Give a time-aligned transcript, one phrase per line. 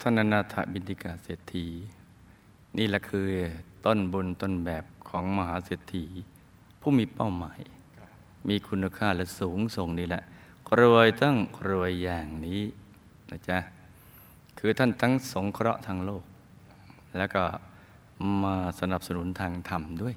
[0.00, 1.66] ท่านนาถบินติกาเศรษฐี
[2.78, 3.28] นี่แหละคือ
[3.86, 6.04] ต้นบุญต้นแบบของมหาเศรษฐี
[6.80, 7.60] ผู้มีเป้าหมาย
[8.48, 10.22] มีคุณค่าและสูงส่งนี่แหละ
[10.80, 11.36] รวยตั้ง
[11.68, 12.62] รวยอย่างนี้
[13.30, 13.58] นะจ๊ะ
[14.58, 16.24] คือท่านทั้งสงเคราะห์ทางโลก
[17.16, 17.42] แล้วก็
[18.42, 20.14] มาสนับสนุนทางธรรมด้วย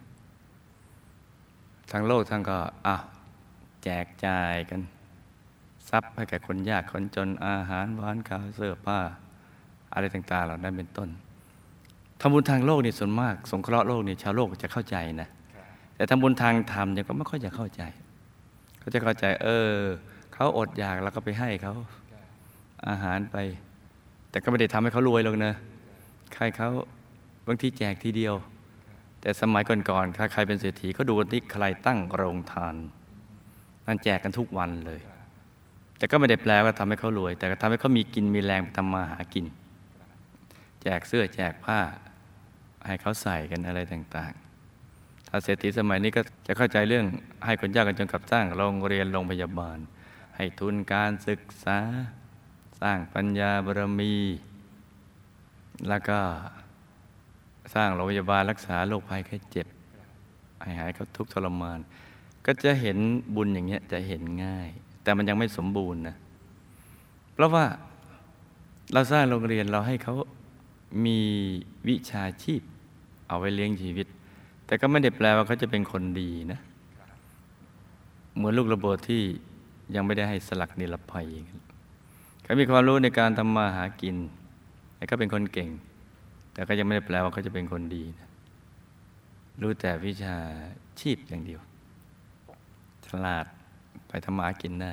[1.92, 2.58] ทางโลกท่านก็
[2.88, 2.96] อะ
[3.84, 4.82] แจกจ่ายกัน
[5.90, 9.00] ทรัพย์ให้แก่คนยากคนจนอาหารหวานข้าวเสื้อผ้า
[9.94, 11.10] อะไรต่างๆ เหล่านั้นเป็นต้น
[12.22, 15.30] ทำบุญทางโลกนี่ส่วนมาก สงเคราะห์โลกนี่ชาวโลกจะเข้าใจนะ
[15.96, 17.82] แต่ทำบุญทางธรรมเนี่ยก็ไม่ค่อยจะเข้าใจ
[18.80, 19.74] เขาจะเข้าใจ เออ
[20.34, 21.74] เขาอดอยากแล้วก็ไปให้เขา
[22.90, 23.38] อาหารไป
[24.30, 25.54] แต่ก็ไม่ได้ทำให้เขารวยหรอกนะ
[26.34, 26.70] ใครเขา
[27.48, 28.36] บางทีแจกทีเดียว
[29.22, 32.76] แต่สมัยก่อนๆถ้าใครเป็นเศรษฐีเขาดูที่ใครตั้งโรงทาน
[33.88, 35.02] นั่นแจกกันทุกวันเลย
[35.98, 39.46] แต่ก็ไม่ได้แปลว่าทำให้เขารวย แต่ก็ทำให้เขามีกินมีแรงไปทำมาหากิน
[40.84, 41.80] แจกเสื้อแจกผ้า
[42.86, 47.06] ให้เขาใส่กันอะไรต่างๆ ถ้าเศรษฐีสมัยนี้ก็จะเข้าใจเรื่อง
[47.46, 49.78] ให้คนยากกันจนกับสร้างโรงเรียนโรงพยาบาล
[50.36, 51.80] ให้ทุนการศึกษา
[52.82, 54.16] สร้างปัญญาบารมี
[55.90, 56.20] แล้วก็
[57.76, 59.68] สร้างโรงพยาบาลรักษาโรคภัยแค่เจ็บ
[60.62, 61.80] ให้หายเขาทุกทรมาน
[62.46, 62.98] ก็จะเห็น
[63.36, 64.70] บุญอย่างเงี้ยจะเห็นง่าย
[65.04, 66.16] แต่มันยังไม่สมบูรณ์นะ
[67.34, 67.66] เพราะว่า
[68.94, 70.16] เราสร้างโรงเรียนเราให้เขา
[71.06, 71.20] มี
[71.88, 72.62] วิชาชีพ
[73.28, 74.08] เอาไว้เลี้ยงชีวิต
[74.66, 76.60] แต่ก็ไม่ได้แปลว่าเขาจะเป็นคนดีนะ
[78.36, 79.22] เหมือนลูกระเบิดที่
[79.96, 81.28] ยังไม่ได้ให้สลักนิรภัย
[82.44, 84.16] เขามีความรู้ในการทำมาหากิน
[84.96, 85.70] แต่ก็เป็นคนเก่ง
[86.54, 88.30] แต่ก็ยังไม่ได้แปลว่าเขาจะเป็นคนดีนะ
[89.62, 90.38] รู้แต่วิชา
[91.00, 91.62] ชีพอย่างเดียว
[93.08, 93.46] ฉลาด
[94.08, 94.92] ไปทำมาหากินได้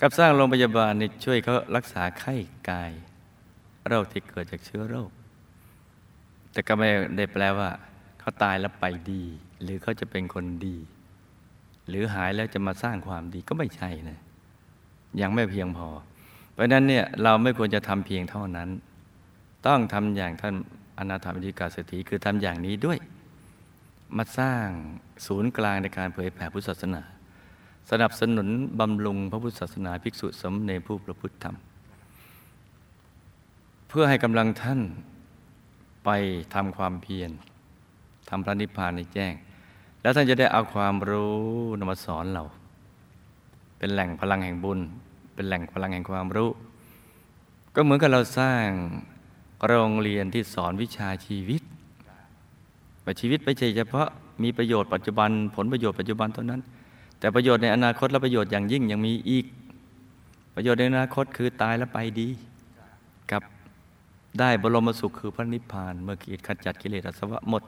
[0.00, 2.34] กับสร้างโรงพยาบาลนี่ช่วยเขารักษาไข้
[2.70, 2.92] กาย
[3.88, 5.10] โรคที่เกิดจากเชื้อโรค
[6.52, 7.68] แต่ก็ไม่ได้แปลว่า
[8.20, 9.22] เขาตายแล้วไปดี
[9.62, 10.76] หรือเขาจะเป็นคนดี
[11.88, 14.18] หรือหายแล้วจะมาสร้างความดีก็ไม่ใช่นะ
[15.20, 15.88] ยังไม่เพียงพอ
[16.52, 18.68] เพราะนั้นเนี่ยเราไม่ควรจะทำเพียงเท่านั้น
[19.66, 20.54] ต้องทำอย่างท่าน
[20.98, 22.98] อนาถาบิณฑิกาเศรษฐีคือทำอย่างนี้ด้วย
[24.16, 24.66] มาสร้าง
[25.26, 27.02] ศูนย์กลางในการเผยแผ่พุทธศาสนา
[27.90, 28.48] สนับสนุน
[28.80, 31.56] บำรุงพระพุทธศาสนาภิกษุสมเนผู้ประพฤติธรรม
[33.88, 34.80] เพื่อให้กำลังท่าน
[36.04, 36.10] ไป
[36.54, 37.30] ทำความเพียร
[38.28, 39.32] ทำพระนิพพานในแจ้ง
[40.02, 41.36] แล้วท่านจะได้เอาความรู้
[41.78, 42.44] นมาสอนเรา
[43.78, 44.78] เป็นแหล่งพลังแห่งบุญ
[45.34, 46.50] เป็นแหล่งพลังแห่งความรู้
[47.74, 48.66] ก็เหมือนกับเราสร้าง
[49.66, 51.62] โรงเรียนที่สอนวิชาชีวิต
[53.04, 54.08] ว่าชีวิตไม่ใช่เฉพาะ
[54.42, 56.60] มีประโยชน์ปัจจุบัน ผลประโยชน์ปัจจุบันเท่านั้น
[57.18, 59.46] แต่ประโยชน์ในอนาคตและประโยชน์อย่างยิ่งยังมีอีก
[60.54, 62.28] ประโยชน์ในอนาคตคือตายแล้วไปดี
[64.38, 67.62] ได้บรมสุขคือพระนิพพาน เมื่อกิจขจัดกิเลสอาสวะหมด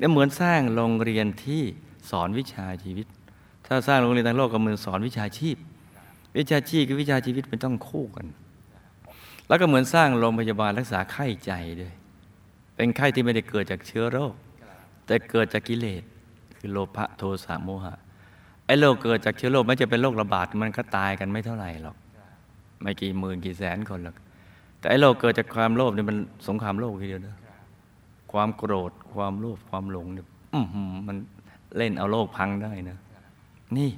[0.00, 1.62] นี่เหมือนสร้างโรงเรียนที่
[2.10, 3.06] สอนวิชาชีวิต
[3.66, 5.56] ถ้าสร้างโรงเรียนทางโลกก็เหมือนสอนวิชาชีพ
[6.38, 8.26] วิชาชีพกับวิชาชีวิตมันต้องคู่กัน
[9.48, 11.92] แล้วก็เหมือนสร้างโรงพยาบาลรักษาไข้ใจด้วย
[12.76, 14.34] เป็นไข้ที่ไม่ได้เกิดจากเชื้อโรค
[15.06, 16.02] แต่เกิดจากกิเลส
[16.56, 17.94] คือโลภะโทสะโมหะ
[18.66, 21.96] ไอ้โรคเกิดจากเชื้อโรคไม่จะเป็นโรคระบาดมันก็ตายกันไม่เท่าไหร่หรอก
[22.82, 24.16] ไม่กี่หมื่นกี่แสนคนหรอก
[24.80, 26.16] แต่ไอ้โรคเกิดจากความโลภนี่มัน
[26.48, 27.36] สงครามโลกทีเดียวนะ
[28.32, 30.26] ความโกรธความโลภความหลงเนี่ย
[31.06, 31.16] มัน
[31.76, 32.98] เล่นเอาโลกพังได้นะ
[33.78, 33.90] นี่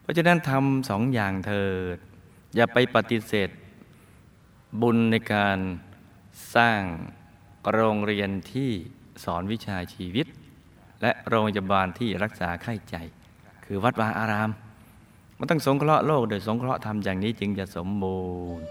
[0.00, 1.64] เพราะฉะนั้นทำสองอย่างเถิ
[1.96, 1.98] ด
[2.54, 3.48] อย่าไปปฏิเสธ
[4.80, 5.58] บุญในการ
[6.56, 6.80] สร้าง
[7.72, 8.70] โรงเรียนที่
[9.24, 10.26] สอนวิชาชีวิต
[11.02, 12.96] และโรงพยาบาลที่รักษาไข้ใจ
[13.64, 14.50] คือวัดวาอาราม
[15.38, 18.20] มันต้องสงเคราะห์โลกโดยสงเคราะห์ทำอย่างนี้จึงจะสมบู
[18.58, 18.66] รณ์